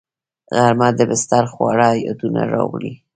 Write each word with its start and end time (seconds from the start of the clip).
غرمه 0.55 0.89
د 0.97 0.99
بستر 1.09 1.43
خواږه 1.51 1.89
یادونه 2.05 2.41
راوړي 2.53 2.93